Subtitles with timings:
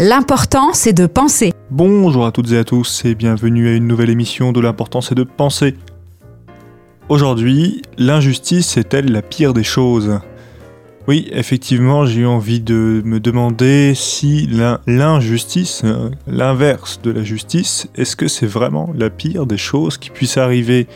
[0.00, 1.52] L'important, c'est de penser.
[1.72, 5.16] Bonjour à toutes et à tous et bienvenue à une nouvelle émission de l'important c'est
[5.16, 5.74] de penser.
[7.08, 10.20] Aujourd'hui, l'injustice est-elle la pire des choses?
[11.08, 14.48] Oui, effectivement, j'ai envie de me demander si
[14.86, 20.10] l'injustice, hein, l'inverse de la justice, est-ce que c'est vraiment la pire des choses qui
[20.10, 20.86] puissent arriver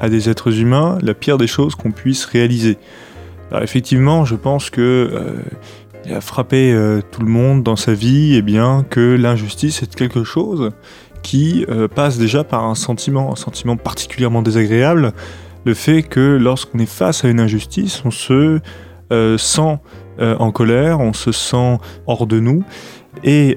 [0.00, 2.78] à des êtres humains, la pire des choses qu'on puisse réaliser?
[3.50, 5.36] Alors effectivement, je pense que euh,
[6.04, 9.82] il a frappé euh, tout le monde dans sa vie, et eh bien que l'injustice
[9.82, 10.70] est quelque chose
[11.22, 15.12] qui euh, passe déjà par un sentiment, un sentiment particulièrement désagréable,
[15.64, 18.60] le fait que lorsqu'on est face à une injustice, on se
[19.12, 19.78] euh, sent
[20.20, 22.64] en colère, on se sent hors de nous,
[23.22, 23.56] et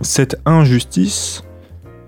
[0.00, 1.44] cette injustice,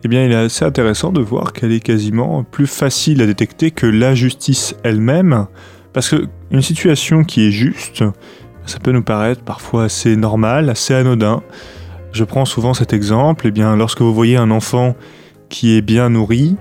[0.03, 3.71] eh bien, il est assez intéressant de voir qu'elle est quasiment plus facile à détecter
[3.71, 5.47] que la justice elle-même,
[5.93, 8.03] parce qu'une situation qui est juste,
[8.67, 11.43] ça peut nous paraître parfois assez normal, assez anodin.
[12.13, 14.95] Je prends souvent cet exemple, eh bien, lorsque vous voyez un enfant
[15.49, 16.57] qui est bien nourri,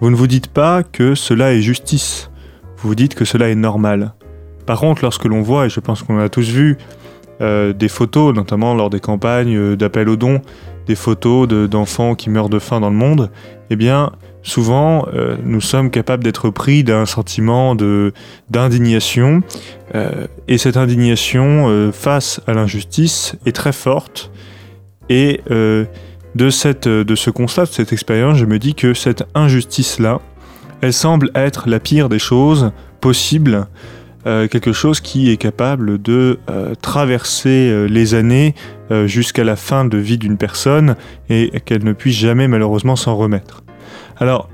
[0.00, 2.30] vous ne vous dites pas que cela est justice,
[2.76, 4.14] vous vous dites que cela est normal.
[4.66, 6.76] Par contre, lorsque l'on voit, et je pense qu'on a tous vu,
[7.40, 10.42] euh, des photos, notamment lors des campagnes euh, d'appel aux dons,
[10.86, 13.30] des photos d'enfants qui meurent de faim dans le monde,
[13.70, 17.76] eh bien, souvent, euh, nous sommes capables d'être pris d'un sentiment
[18.50, 19.42] d'indignation,
[19.94, 24.30] euh, et cette indignation euh, face à l'injustice est très forte,
[25.10, 30.20] et de, ce constat, de cette expérience, je me dis que cette injustice-là,
[30.82, 33.66] elle semble être la pire des choses possibles,
[34.50, 36.38] quelque chose qui est capable de
[36.82, 38.54] traverser les années
[39.06, 40.96] jusqu'à la fin de vie d'une personne
[41.30, 43.62] et qu'elle ne puisse jamais malheureusement s'en remettre.
[44.18, 44.48] Alors,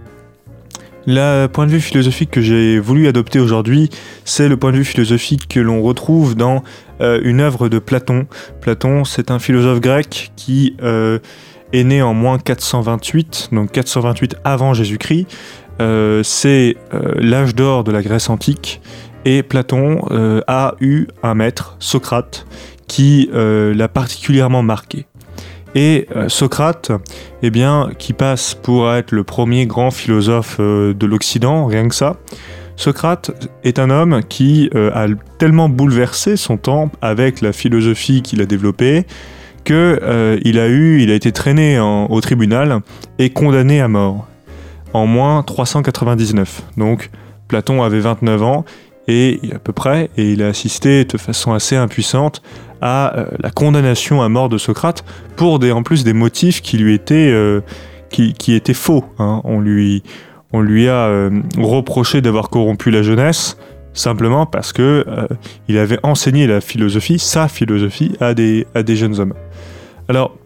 [1.06, 3.90] le point de vue philosophique que j'ai voulu adopter aujourd'hui,
[4.24, 6.62] c'est le point de vue philosophique que l'on retrouve dans
[7.00, 8.26] euh, une œuvre de Platon.
[8.62, 11.18] Platon, c'est un philosophe grec qui euh,
[11.74, 15.26] est né en moins 428, donc 428 avant Jésus-Christ.
[15.80, 16.76] Euh, c'est
[17.18, 18.80] l'âge d'or de la Grèce antique.
[19.24, 20.02] Et Platon
[20.46, 22.46] a eu un maître, Socrate,
[22.86, 25.06] qui l'a particulièrement marqué.
[25.74, 26.92] Et euh, Socrate,
[27.42, 31.94] eh bien, qui passe pour être le premier grand philosophe euh, de l'Occident, rien que
[31.94, 32.16] ça,
[32.76, 33.30] Socrate
[33.64, 35.06] est un homme qui euh, a
[35.38, 39.06] tellement bouleversé son temps avec la philosophie qu'il a développée
[39.64, 42.80] que il a eu, il a été traîné au tribunal
[43.18, 44.26] et condamné à mort
[44.92, 46.64] en moins 399.
[46.76, 47.08] Donc
[47.48, 48.66] Platon avait 29 ans
[49.08, 52.42] et à peu près, et il a assisté de façon assez impuissante
[52.80, 55.04] à euh, la condamnation à mort de Socrate
[55.36, 57.60] pour des, en plus des motifs qui lui étaient, euh,
[58.10, 59.04] qui, étaient faux.
[59.18, 59.40] Hein.
[59.44, 60.02] On, lui,
[60.52, 63.56] on lui a euh, reproché d'avoir corrompu la jeunesse
[63.92, 65.04] simplement parce que
[65.68, 69.34] il avait enseigné la philosophie, sa philosophie, à des, à des jeunes hommes.
[70.08, 70.36] Alors,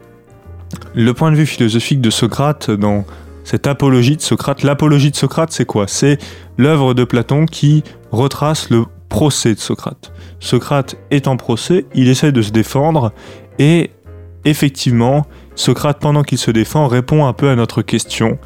[0.95, 3.07] le point de vue philosophique de Socrate dans
[3.49, 5.87] cette apologie de Socrate, l'apologie de Socrate, c'est quoi?
[5.89, 6.19] C'est
[6.59, 10.13] l'œuvre de Platon qui retrace le procès de Socrate.
[10.39, 13.11] Socrate est en procès, il essaie de se défendre,
[13.59, 13.91] et
[14.45, 18.39] effectivement, Socrate, pendant qu'il se défend, répond un peu à notre question,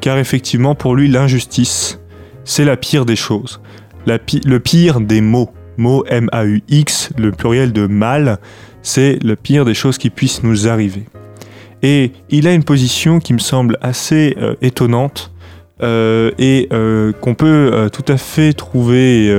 [0.00, 2.00] car effectivement, pour lui, l'injustice,
[2.44, 3.60] c'est la pire des choses,
[4.06, 5.50] le pire des mots.
[5.78, 8.38] Mot M-A-U-X, le pluriel de mal,
[8.80, 11.04] c'est le pire des choses qui puissent nous arriver.
[11.82, 15.32] Et il a une position qui me semble assez euh, étonnante,
[15.82, 19.30] euh, et euh, qu'on peut tout à fait trouver,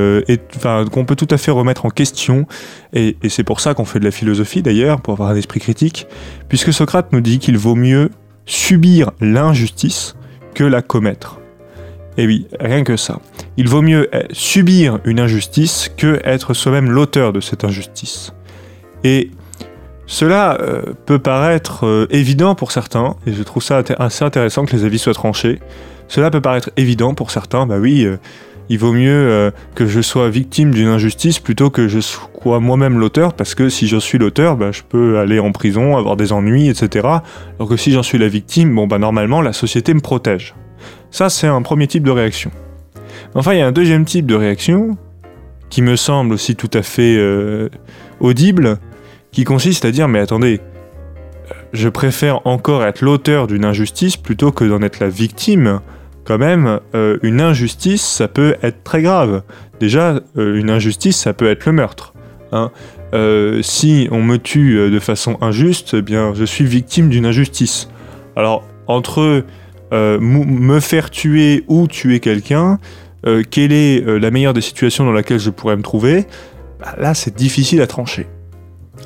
[0.91, 2.45] qu'on peut tout à fait remettre en question,
[2.93, 5.59] et, et c'est pour ça qu'on fait de la philosophie d'ailleurs, pour avoir un esprit
[5.59, 6.07] critique,
[6.47, 8.11] puisque Socrate nous dit qu'il vaut mieux
[8.45, 10.15] subir l'injustice
[10.53, 11.39] que la commettre.
[12.17, 13.19] Et oui, rien que ça.
[13.57, 18.33] Il vaut mieux subir une injustice que être soi-même l'auteur de cette injustice.
[19.03, 19.29] Et
[20.07, 20.57] cela
[21.05, 25.13] peut paraître évident pour certains, et je trouve ça assez intéressant que les avis soient
[25.13, 25.59] tranchés.
[26.07, 28.17] Cela peut paraître évident pour certains, bah oui, euh,
[28.69, 32.97] il vaut mieux euh, que je sois victime d'une injustice plutôt que je sois moi-même
[32.97, 36.31] l'auteur, parce que si je suis l'auteur, bah, je peux aller en prison, avoir des
[36.31, 37.07] ennuis, etc.
[37.59, 40.55] Alors que si j'en suis la victime, bon bah normalement la société me protège.
[41.11, 42.51] Ça c'est un premier type de réaction.
[43.35, 44.97] Enfin il y a un deuxième type de réaction,
[45.69, 47.69] qui me semble aussi tout à fait euh,
[48.21, 48.77] audible,
[49.31, 50.61] qui consiste à dire mais attendez,
[51.73, 55.81] je préfère encore être l'auteur d'une injustice plutôt que d'en être la victime
[56.27, 59.43] quand même, euh, une injustice, ça peut être très grave.
[59.79, 62.13] Déjà, euh, une injustice, ça peut être le meurtre.
[62.51, 62.69] Hein.
[63.13, 67.89] Euh, si on me tue de façon injuste, eh bien, je suis victime d'une injustice.
[68.35, 69.45] Alors, entre
[69.91, 72.77] me faire tuer ou tuer quelqu'un,
[73.49, 76.25] quelle est la meilleure des situations dans laquelle je pourrais me trouver?
[76.81, 78.27] Bah, Là, c'est difficile à trancher.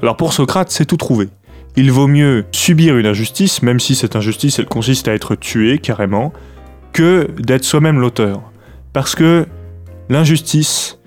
[0.01, 1.29] Alors pour Socrate, c'est tout trouvé.
[1.75, 5.77] il vaut mieux subir une injustice, même si cette injustice, elle consiste à être tué
[5.77, 6.33] carrément,
[6.93, 8.41] que d'être soi-même l'auteur.
[8.93, 9.45] Parce que
[10.09, 10.99] l'injustice,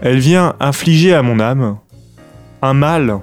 [0.00, 1.78] elle vient infliger à mon âme
[2.62, 3.18] un mal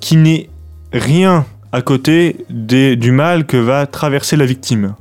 [0.00, 0.48] qui n'est
[0.92, 4.94] rien à côté du mal que va traverser la victime.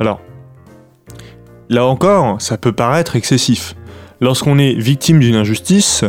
[0.00, 0.20] Alors,
[1.68, 3.74] là encore, ça peut paraître excessif.
[4.20, 6.04] Lorsqu'on est victime d'une injustice,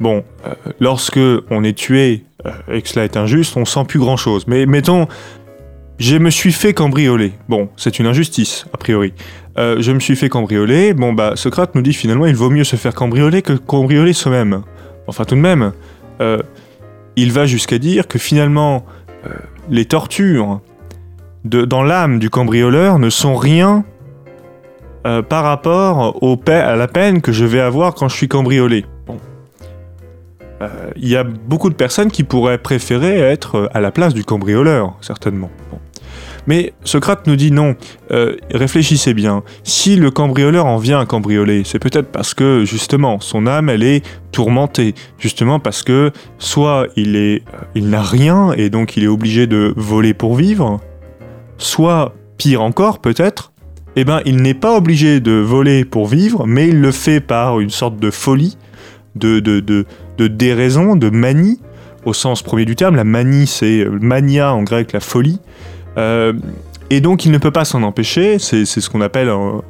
[0.00, 3.98] bon, euh, lorsque on est tué euh, et que cela est injuste, on sent plus
[3.98, 4.46] grand-chose.
[4.46, 5.08] Mais mettons,
[5.98, 7.32] je me suis fait cambrioler.
[7.48, 9.12] Bon, c'est une injustice, a priori.
[9.58, 10.94] Euh, je me suis fait cambrioler.
[10.94, 14.62] Bon, bah, Socrate nous dit finalement, il vaut mieux se faire cambrioler que cambrioler soi-même.
[15.06, 15.72] Enfin, tout de même,
[17.16, 18.84] il va jusqu'à dire que finalement,
[19.70, 20.60] les tortures
[21.44, 23.86] dans l'âme du cambrioleur ne sont rien
[25.02, 28.84] par rapport à la peine que je vais avoir quand je suis cambriolé.
[30.60, 34.24] Euh, il y a beaucoup de personnes qui pourraient préférer être à la place du
[34.24, 35.50] cambrioleur, certainement.
[36.46, 37.76] Mais Socrate nous dit non,
[38.10, 39.42] euh, réfléchissez bien.
[39.64, 43.82] Si le cambrioleur en vient à cambrioler, c'est peut-être parce que justement son âme elle
[43.82, 44.02] est
[44.32, 47.42] tourmentée, justement parce que soit il
[47.74, 50.80] il n'a rien et donc il est obligé de voler pour vivre,
[51.58, 53.52] soit pire encore peut-être,
[53.96, 57.60] eh ben il n'est pas obligé de voler pour vivre, mais il le fait par
[57.60, 58.56] une sorte de folie,
[59.14, 61.60] de, de, de, déraison, de manie,
[62.04, 62.96] au sens premier du terme.
[62.96, 65.40] La manie, c'est mania en grec, la folie.
[65.96, 66.32] Euh,
[66.90, 69.60] et donc il ne peut pas s'en empêcher, c'est ce qu'on appelle euh,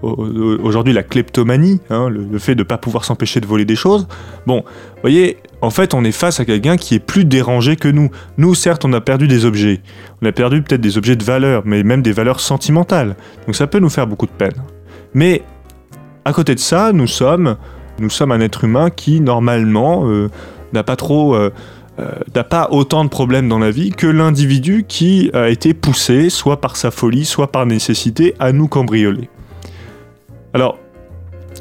[0.63, 4.07] aujourd'hui la kleptomanie, hein, le, fait de ne pas pouvoir s'empêcher de voler des choses.
[4.47, 7.89] Bon, vous voyez, en fait on est face à quelqu'un qui est plus dérangé que
[7.89, 8.11] nous.
[8.37, 9.81] Nous certes on a perdu des objets,
[10.23, 13.67] on a perdu peut-être des objets de valeur, mais même des valeurs sentimentales, donc ça
[13.67, 14.63] peut nous faire beaucoup de peine.
[15.13, 15.43] Mais
[16.25, 17.57] à côté de ça, nous sommes,
[17.99, 20.29] nous sommes un être humain qui normalement euh,
[20.73, 21.35] n'a pas trop...
[21.35, 21.51] Euh,
[22.33, 26.61] n'a pas autant de problèmes dans la vie que l'individu qui a été poussé, soit
[26.61, 29.29] par sa folie, soit par nécessité, à nous cambrioler.
[30.55, 30.79] Alors,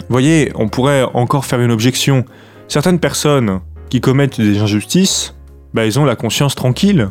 [0.09, 2.23] voyez, on pourrait encore faire une objection.
[2.67, 5.33] Certaines personnes qui commettent des injustices,
[5.73, 7.09] bah, ils ont la conscience tranquille.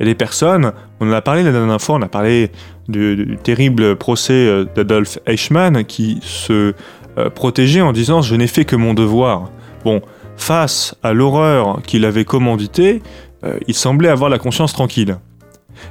[0.00, 2.50] A des personnes, on en a parlé la dernière fois, on a parlé
[2.88, 6.72] du, terrible procès euh, d'Adolf Eichmann qui se
[7.18, 9.50] euh, protégeait en disant Je n'ai fait que mon devoir.
[9.84, 10.02] Bon,
[10.36, 13.02] face à l'horreur qu'il avait commanditée,
[13.44, 15.18] euh, il semblait avoir la conscience tranquille.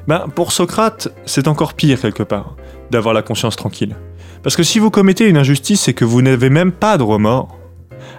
[0.07, 2.55] Ben, pour Socrate, c'est encore pire quelque part,
[2.91, 3.95] d'avoir la conscience tranquille.
[4.43, 7.57] Parce que si vous commettez une injustice et que vous n'avez même pas de remords,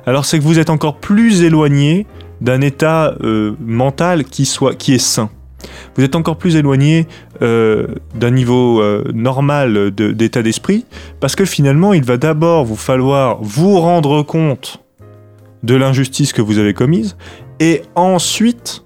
[0.06, 2.06] alors c'est que vous êtes encore plus éloigné
[2.41, 5.31] d'un état euh, mental qui, soit, qui est sain.
[5.97, 7.07] Vous êtes encore plus éloigné
[7.43, 10.87] euh, d'un niveau normal d'état d'esprit,
[11.21, 14.83] parce que finalement, il va d'abord vous falloir vous rendre compte
[15.62, 17.17] de l'injustice que vous avez commise,
[17.59, 18.85] et ensuite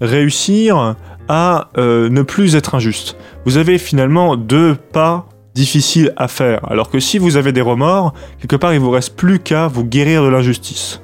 [0.00, 0.96] réussir
[1.28, 3.16] à euh, ne plus être injuste.
[3.44, 8.14] Vous avez finalement deux pas difficiles à faire, alors que si vous avez des remords,
[8.40, 11.01] quelque part il vous reste plus qu'à vous guérir de l'injustice.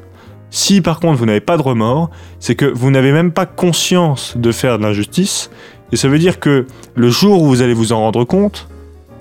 [0.50, 4.36] Si par contre vous n'avez pas de remords, c'est que vous n'avez même pas conscience
[4.36, 5.50] de faire de l'injustice,
[5.92, 8.68] et ça veut dire que le jour où vous allez vous en rendre compte,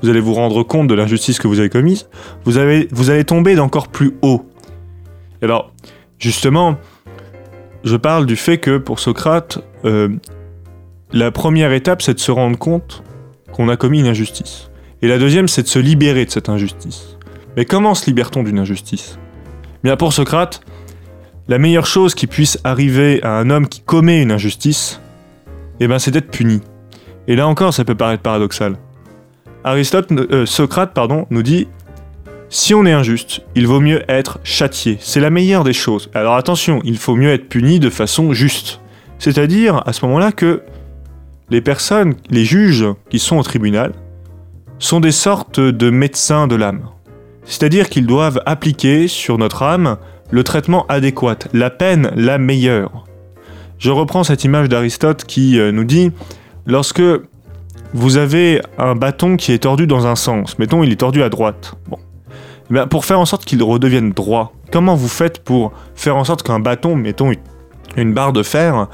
[0.01, 2.07] vous allez vous rendre compte de l'injustice que vous avez commise,
[2.45, 2.53] vous,
[2.91, 4.45] vous allez tomber d'encore plus haut
[5.41, 5.71] alors,
[6.18, 6.77] justement,
[7.83, 10.09] je parle du fait que pour Socrate, euh,
[11.12, 13.03] la première étape, c'est de se rendre compte
[13.51, 14.69] qu'on a commis une injustice.
[15.02, 17.18] Et la deuxième, c'est de se libérer de cette injustice.
[17.56, 19.19] Mais comment se libère-t-on d'une injustice?
[19.83, 20.61] Bien pour Socrate,
[21.47, 25.01] la meilleure chose qui puisse arriver à un homme qui commet une injustice,
[25.80, 26.61] eh ben, c'est d'être puni.
[27.27, 28.77] Et là encore, ça peut paraître paradoxal.
[29.63, 30.97] Aristote, euh, Socrate
[31.30, 31.68] nous dit
[32.49, 34.97] si on est injuste, il vaut mieux être châtié.
[35.01, 36.09] C'est la meilleure des choses.
[36.13, 38.80] Alors attention, il faut mieux être puni de façon juste.
[39.19, 40.61] C'est-à-dire, à ce moment-là, que
[41.49, 43.92] les personnes, les juges qui sont au tribunal,
[44.80, 46.87] sont des sortes de médecins de l'âme.
[47.44, 49.97] C'est-à-dire qu'ils doivent appliquer sur notre âme
[50.30, 53.06] le traitement adéquat, la peine la meilleure.
[53.80, 56.12] Je reprends cette image d'Aristote qui euh, nous dit,
[56.66, 57.04] lorsque
[57.94, 61.30] vous avez un bâton qui est tordu dans un sens, mettons il est tordu à
[61.30, 61.98] droite, bon,
[62.74, 66.44] eh pour faire en sorte qu'il redevienne droit, comment vous faites pour faire en sorte
[66.44, 67.31] qu'un bâton, mettons
[67.96, 68.88] une barre de fer,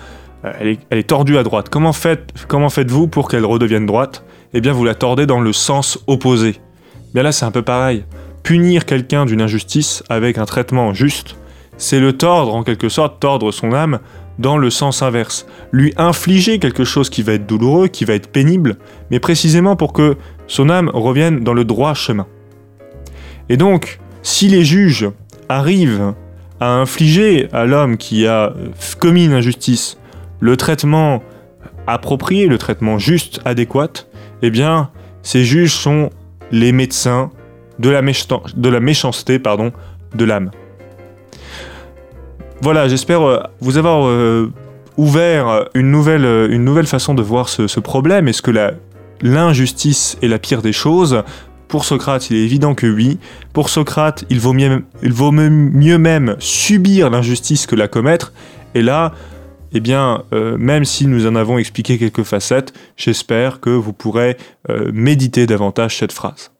[0.45, 4.23] euh, elle est, tordue à droite Comment, faites, comment faites-vous pour qu'elle redevienne droite?
[4.53, 6.55] Eh bien, vous la tordez dans le sens opposé.
[7.13, 8.03] Bien là, c'est un peu pareil.
[8.43, 11.37] Punir quelqu'un d'une injustice avec un traitement juste,
[11.77, 13.99] c'est le tordre en quelque sorte, tordre son âme
[14.37, 15.47] dans le sens inverse.
[15.71, 18.77] Lui infliger quelque chose qui va être douloureux, qui va être pénible,
[19.11, 22.27] mais précisément pour que son âme revienne dans le droit chemin.
[23.47, 25.09] Et donc, si les juges
[25.47, 26.13] arrivent
[26.59, 28.53] à infliger à l'homme qui a
[28.99, 29.97] commis une injustice
[30.39, 31.23] le traitement
[31.87, 34.05] approprié, le traitement juste, adéquat,
[34.41, 34.89] eh bien,
[35.21, 36.09] ces juges sont
[36.51, 37.31] les médecins
[37.83, 37.89] de
[38.69, 40.51] la, méchanceté de l'âme.
[42.61, 44.51] Voilà, j'espère euh, vous avoir euh,
[44.97, 48.27] ouvert une nouvelle, une nouvelle façon de voir ce, problème.
[48.27, 48.51] Est-ce que
[49.21, 51.23] l'injustice est la pire des choses?
[51.67, 53.17] Pour Socrate, il est évident que oui.
[53.51, 58.31] Pour Socrate, il vaut mieux, même subir l'injustice que la commettre.
[58.75, 59.11] Et là,
[59.73, 64.37] eh bien, euh, même si nous en avons expliqué quelques facettes, j'espère que vous pourrez
[64.69, 66.52] euh, méditer davantage cette phrase.